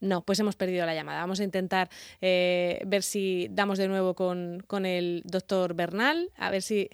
No, 0.00 0.24
pues 0.24 0.40
hemos 0.40 0.56
perdido 0.56 0.84
la 0.86 0.94
llamada. 0.96 1.20
Vamos 1.20 1.38
a 1.38 1.44
intentar 1.44 1.88
eh, 2.20 2.82
ver 2.84 3.04
si 3.04 3.46
damos 3.52 3.78
de 3.78 3.86
nuevo 3.86 4.14
con, 4.14 4.86
el 4.86 5.22
doctor 5.24 5.74
Bernal, 5.74 6.32
a 6.36 6.50
ver 6.50 6.62
si... 6.62 6.90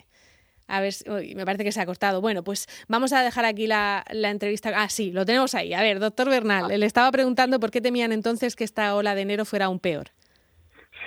A 0.66 0.82
ver, 0.82 0.92
me 1.34 1.46
parece 1.46 1.64
que 1.64 1.72
se 1.72 1.80
ha 1.80 1.86
cortado. 1.86 2.20
Bueno, 2.20 2.44
pues 2.44 2.66
vamos 2.88 3.14
a 3.14 3.22
dejar 3.22 3.46
aquí 3.46 3.66
la, 3.66 4.04
la, 4.10 4.28
entrevista. 4.28 4.70
Ah, 4.76 4.90
sí, 4.90 5.12
lo 5.12 5.24
tenemos 5.24 5.54
ahí. 5.54 5.72
A 5.72 5.80
ver, 5.80 5.98
doctor 5.98 6.28
Bernal, 6.28 6.66
ah. 6.70 6.76
le 6.76 6.84
estaba 6.84 7.10
preguntando 7.10 7.58
por 7.58 7.70
qué 7.70 7.80
temían 7.80 8.12
entonces 8.12 8.54
que 8.54 8.64
esta 8.64 8.94
ola 8.94 9.14
de 9.14 9.22
enero 9.22 9.46
fuera 9.46 9.64
aún 9.64 9.80
peor. 9.80 10.10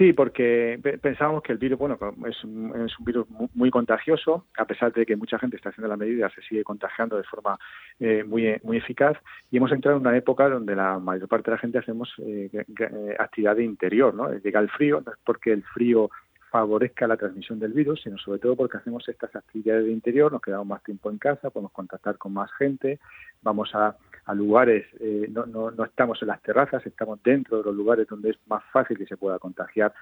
Sí, 0.02 0.14
porque 0.14 0.80
pensábamos 1.00 1.44
que 1.44 1.52
el 1.52 1.60
virus, 1.60 1.78
bueno, 1.78 1.96
es 2.28 2.44
un, 2.44 2.74
es 2.88 2.98
un 2.98 3.06
virus 3.06 3.28
muy, 3.54 3.70
contagioso, 3.70 4.48
a 4.58 4.66
pesar 4.66 4.92
de 4.92 5.06
que 5.06 5.16
mucha 5.16 5.38
gente 5.38 5.58
está 5.58 5.70
haciendo 5.70 5.90
las 5.90 6.00
medidas, 6.00 6.34
se 6.34 6.42
sigue 6.42 6.64
contagiando 6.64 7.18
de 7.18 7.24
forma 7.24 7.60
eh, 8.00 8.24
muy, 8.24 8.60
muy 8.64 8.78
eficaz 8.78 9.16
y 9.52 9.58
hemos 9.58 9.72
entrado 9.72 9.98
en 9.98 10.08
una 10.08 10.18
época 10.18 10.50
donde 10.50 10.76
la 10.76 10.98
mayor 10.98 11.28
parte 11.28 11.52
de 11.52 11.56
la 11.56 11.62
gente 11.62 11.78
hacemos 11.78 12.12
eh, 12.18 12.50
eh, 12.52 13.16
actividad 13.20 13.56
de 13.56 13.64
interior, 13.64 14.16
¿no? 14.16 14.34
Llega 14.34 14.60
el 14.60 14.72
frío, 14.72 15.04
no 15.06 15.12
es 15.12 15.20
porque 15.24 15.54
el 15.54 15.62
frío 15.66 16.10
favorezca 16.50 17.06
la 17.06 17.18
transmisión 17.18 17.60
del 17.60 17.74
virus, 17.74 18.02
sino 18.02 18.18
sobre 18.18 18.40
todo 18.40 18.56
porque 18.56 18.78
hacemos 18.78 19.08
estas 19.08 19.36
actividades 19.36 19.86
de 19.86 19.92
interior, 19.92 20.32
nos 20.32 20.42
quedamos 20.42 20.66
más 20.66 20.82
tiempo 20.82 21.12
en 21.12 21.20
casa, 21.20 21.52
podemos 21.52 21.74
contactar 21.74 22.18
con 22.18 22.34
más 22.34 22.52
gente, 22.54 23.00
vamos 23.44 23.70
a, 23.76 23.96
a 24.32 24.34
lugares, 24.34 24.86
eh, 25.02 25.28
no, 25.30 25.46
no, 25.46 25.72
no 25.72 25.84
estamos 25.84 26.22
en 26.22 26.30
las 26.30 26.42
terrazas, 26.42 26.86
estamos 26.86 27.22
dentro 27.22 27.58
de 27.58 27.64
los 27.66 27.76
lugares 27.76 28.08
donde 28.08 28.30
es 28.30 28.38
más 28.48 28.64
fácil 28.72 28.98
que 28.98 29.06
se 29.06 29.18
pueda 29.18 29.40
contagiar 29.40 29.94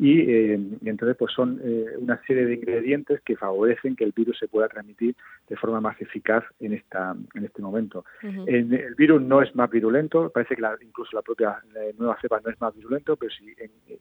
eh, 0.00 0.58
y, 0.82 0.88
entonces 0.88 1.16
pues 1.16 1.32
son 1.32 1.60
eh, 1.62 1.86
una 1.98 2.20
serie 2.26 2.46
de 2.46 2.54
ingredientes 2.54 3.20
que 3.22 3.36
favorecen 3.36 3.96
que 3.96 4.04
el 4.04 4.12
virus 4.12 4.38
se 4.38 4.48
pueda 4.48 4.68
transmitir 4.68 5.16
de 5.48 5.56
forma 5.56 5.80
más 5.80 6.00
eficaz 6.00 6.44
en 6.60 6.72
esta 6.74 7.16
en 7.34 7.44
este 7.44 7.62
momento. 7.62 8.04
el 8.22 8.94
virus 8.96 9.22
no 9.22 9.42
es 9.42 9.54
más 9.54 9.70
virulento, 9.70 10.30
parece 10.30 10.56
que 10.56 10.62
incluso 10.82 11.16
la 11.16 11.22
propia 11.22 11.58
nueva 11.98 12.18
cepa 12.20 12.40
no 12.44 12.50
es 12.50 12.60
más 12.60 12.74
virulento, 12.74 13.16
pero 13.16 13.32
si 13.32 13.54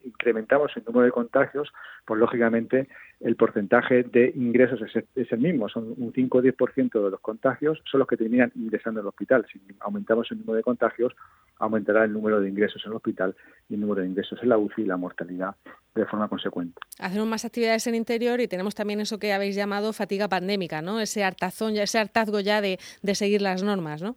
incrementamos 0.04 0.72
el 0.76 0.84
número 0.86 1.06
de 1.06 1.12
contagios, 1.12 1.72
pues 2.06 2.20
lógicamente 2.20 2.88
el 3.20 3.36
porcentaje 3.36 4.04
de 4.04 4.32
ingresos 4.36 4.80
es, 5.16 5.32
el 5.32 5.40
mismo, 5.40 5.70
son 5.70 5.94
un 5.98 6.12
5 6.14 6.38
o 6.38 6.42
10% 6.42 7.04
de 7.04 7.12
los 7.12 7.20
contagios 7.20 7.82
son 7.90 8.00
los 8.00 8.08
que 8.08 8.18
terminan 8.18 8.52
ingresando 8.56 9.00
al 9.00 9.08
hospital. 9.08 9.46
Si 9.52 9.60
aumentamos 9.80 10.30
el 10.32 10.40
número 10.40 10.58
de 10.58 10.64
contagios, 10.64 11.14
aumentará 11.60 12.04
el 12.04 12.14
número 12.14 12.40
de 12.40 12.50
ingresos 12.50 12.82
en 12.86 12.92
el 12.92 12.98
hospital 12.98 13.36
y 13.70 13.76
el 13.76 13.82
número 13.82 14.02
de 14.02 14.08
ingresos 14.08 14.40
en 14.42 14.50
la 14.50 14.58
UCI 14.58 14.84
y 14.84 14.86
la 14.86 14.98
mortalidad 14.98 15.56
de 15.96 16.06
forma 16.06 16.28
consecuente. 16.28 16.80
Hacemos 17.00 17.28
más 17.28 17.46
actividades 17.46 17.88
en 17.88 17.96
interior 17.96 18.40
y 18.40 18.48
tenemos 18.48 18.76
también 18.76 19.00
eso 19.00 19.20
que 19.20 19.34
habéis 19.34 19.56
llamado 19.56 19.94
fatiga 19.94 20.28
pandémica, 20.28 20.82
¿no? 20.82 21.00
Ese 21.00 21.24
hartazón, 21.24 21.76
ese 21.76 22.00
hartazgo 22.00 22.40
ya 22.40 22.62
de, 22.62 22.78
seguir 23.14 23.42
las 23.42 23.64
normas, 23.64 24.02
¿no? 24.02 24.16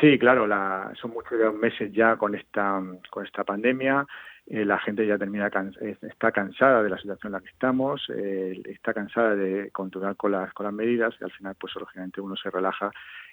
Sí, 0.00 0.18
claro, 0.18 0.46
la, 0.46 0.92
son 1.00 1.12
muchos 1.12 1.54
meses 1.54 1.92
ya 1.92 2.16
con 2.16 2.34
esta, 2.34 2.80
con 3.10 3.26
esta 3.26 3.44
pandemia. 3.44 4.06
Eh, 4.46 4.64
la 4.64 4.78
gente 4.78 5.06
ya 5.06 5.18
termina 5.18 5.48
eh, 5.80 5.96
está 6.02 6.32
cansada 6.32 6.82
de 6.82 6.90
la 6.90 6.98
situación 6.98 7.28
en 7.28 7.32
la 7.32 7.40
que 7.40 7.50
estamos, 7.50 8.02
eh, 8.14 8.60
está 8.66 8.92
cansada 8.92 9.36
de 9.36 9.70
controlar 9.70 10.16
con 10.16 10.32
las, 10.32 10.52
con 10.52 10.66
las 10.66 10.74
medidas 10.74 11.14
y 11.20 11.24
al 11.24 11.30
final, 11.30 11.54
pues 11.58 11.74
lógicamente 11.76 12.20
uno 12.20 12.34
se 12.36 12.50
relaja 12.50 12.90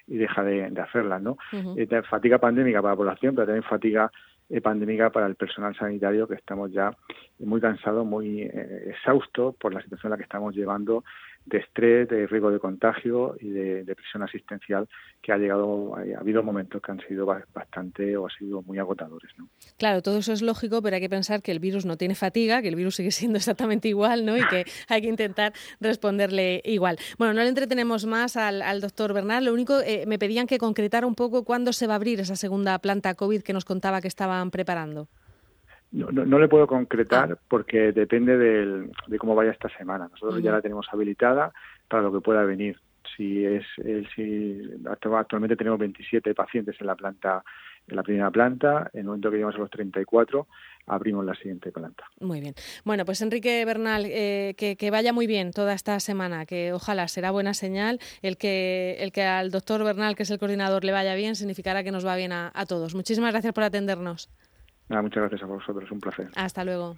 y 0.10 0.18
deja 0.18 0.44
de, 0.44 0.70
de 0.70 0.82
hacerlas, 0.82 1.22
¿no? 1.22 1.38
fatiga 2.10 2.40
pandémica 2.40 2.82
para 2.82 2.94
la 2.94 2.98
población, 2.98 3.36
pero 3.36 3.48
también 3.48 3.64
fatiga 3.64 4.12
pandémica 4.64 5.12
para 5.12 5.28
el 5.28 5.36
personal 5.36 5.76
sanitario 5.76 6.28
que 6.28 6.34
estamos 6.34 6.72
ya 6.72 6.92
muy 7.38 7.62
cansados, 7.62 8.06
muy 8.06 8.42
eh, 8.42 8.90
exhaustos 8.90 9.56
por 9.56 9.74
la 9.74 9.82
situación 9.82 10.10
en 10.10 10.12
la 10.12 10.18
que 10.18 10.24
estamos 10.24 10.56
llevando 10.56 11.04
de 11.50 11.58
estrés, 11.58 12.08
de 12.08 12.28
riesgo 12.28 12.52
de 12.52 12.60
contagio 12.60 13.36
y 13.40 13.50
de, 13.50 13.96
presión 13.96 14.24
asistencial 14.24 14.88
que 15.22 15.32
ha 15.32 15.38
llegado, 15.38 15.96
ha 15.96 16.20
habido 16.20 16.44
momentos 16.44 16.82
que 16.82 16.92
han 16.92 17.02
sido 17.08 17.26
bastante 17.26 18.16
o 18.16 18.28
ha 18.28 18.30
sido 18.30 18.62
muy 18.62 18.78
agotadores. 18.78 19.32
¿no? 19.38 19.50
Claro, 19.78 20.02
todo 20.02 20.20
eso 20.20 20.32
es 20.32 20.42
lógico, 20.42 20.82
pero 20.82 20.96
hay 20.96 21.02
que 21.02 21.10
pensar 21.10 21.42
que 21.42 21.52
el 21.52 21.60
virus 21.60 21.86
no 21.86 21.98
tiene 21.98 22.16
fatiga, 22.16 22.62
que 22.62 22.70
el 22.70 22.76
virus 22.76 22.96
sigue 22.96 23.12
siendo 23.12 23.38
exactamente 23.38 23.88
igual 23.88 24.26
¿no? 24.26 24.38
y 24.38 24.46
que 24.48 24.66
hay 24.88 25.02
que 25.02 25.08
intentar 25.08 25.54
responderle 25.82 26.62
igual. 26.64 26.98
Bueno, 27.18 27.34
no 27.34 27.42
le 27.42 27.50
entretenemos 27.50 28.06
más 28.06 28.38
al, 28.38 28.82
doctor 28.82 29.14
Bernal, 29.14 29.46
lo 29.46 29.54
único, 29.54 29.82
eh, 29.82 30.06
me 30.08 30.20
pedían 30.20 30.48
que 30.48 30.58
concretara 30.58 31.08
un 31.08 31.16
poco 31.16 31.44
cuándo 31.44 31.74
se 31.74 31.88
va 31.88 31.94
a 31.94 31.96
abrir 31.96 32.20
esa 32.20 32.36
segunda 32.36 32.78
planta 32.80 33.16
COVID 33.16 33.42
que 33.42 33.54
nos 33.54 33.66
contaba 33.66 34.02
que 34.02 34.08
estaban 34.08 34.52
preparando. 34.52 35.10
No, 35.92 36.12
no, 36.12 36.38
le 36.38 36.48
puedo 36.48 36.68
concretar 36.68 37.32
ah. 37.34 37.40
porque 37.48 37.92
depende 37.92 38.38
del, 38.38 38.92
de 39.08 39.18
cómo 39.18 39.34
vaya 39.36 39.52
esta 39.52 39.70
semana. 39.70 40.08
Nosotros 40.08 40.42
ya 40.42 40.52
la 40.52 40.62
tenemos 40.62 40.88
habilitada 40.92 41.52
para 41.88 42.04
lo 42.04 42.12
que 42.12 42.22
pueda 42.22 42.44
venir. 42.44 42.80
Si 43.18 43.44
es, 43.44 43.66
si 44.16 44.62
actualmente 44.86 45.56
tenemos 45.56 45.80
27 45.80 46.36
pacientes 46.36 46.76
en 46.80 46.88
la 46.88 46.96
planta, 46.96 47.44
en 47.88 47.96
la 47.96 48.04
primera 48.04 48.30
planta. 48.30 48.90
En 48.94 49.02
el 49.02 49.06
momento 49.08 49.30
que 49.30 49.38
lleguemos 49.38 49.56
a 49.56 49.60
los 49.60 49.70
34 49.72 50.48
abrimos 50.86 51.26
la 51.26 51.34
siguiente 51.34 51.72
planta. 51.72 52.04
Muy 52.20 52.40
bien. 52.40 52.54
Bueno, 52.86 53.04
pues 53.04 53.22
Enrique 53.22 53.66
Bernal, 53.66 54.06
eh, 54.06 54.54
que, 54.58 54.76
que, 54.76 54.92
vaya 54.92 55.12
muy 55.12 55.26
bien 55.28 55.52
toda 55.52 55.74
esta 55.74 56.00
semana, 56.00 56.46
que 56.46 56.72
ojalá 56.72 57.08
será 57.08 57.32
buena 57.32 57.54
señal. 57.56 58.00
El 58.22 58.38
que, 58.38 58.98
el 59.00 59.12
que 59.12 59.24
al 59.24 59.50
doctor 59.50 59.84
Bernal, 59.84 60.16
que 60.16 60.24
es 60.24 60.32
el 60.32 60.40
coordinador, 60.40 60.84
le 60.84 60.92
vaya 60.92 61.16
bien, 61.16 61.36
significará 61.36 61.84
que 61.84 61.92
nos 61.92 62.06
va 62.06 62.16
bien 62.16 62.32
a, 62.32 62.52
a 62.54 62.66
todos. 62.68 62.94
Muchísimas 62.94 63.32
gracias 63.32 63.54
por 63.54 63.64
atendernos 63.64 64.30
muchas 64.90 65.22
gracias 65.22 65.44
a 65.44 65.46
vosotros, 65.46 65.90
un 65.92 66.00
placer. 66.00 66.30
Hasta 66.36 66.64
luego. 66.64 66.98